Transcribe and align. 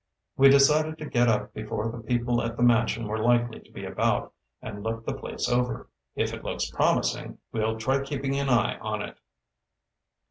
We 0.35 0.49
decided 0.49 0.97
to 0.97 1.05
get 1.05 1.27
up 1.27 1.53
before 1.53 1.91
the 1.91 1.99
people 2.01 2.41
at 2.41 2.57
the 2.57 2.63
mansion 2.63 3.07
were 3.07 3.19
likely 3.19 3.59
to 3.59 3.71
be 3.71 3.85
about, 3.85 4.33
and 4.59 4.81
look 4.81 5.05
the 5.05 5.13
place 5.13 5.47
over. 5.47 5.89
If 6.15 6.33
it 6.33 6.43
looks 6.43 6.71
promising, 6.71 7.37
we'll 7.51 7.77
try 7.77 8.01
keeping 8.01 8.35
an 8.39 8.49
eye 8.49 8.79
on 8.79 9.03
it." 9.03 9.19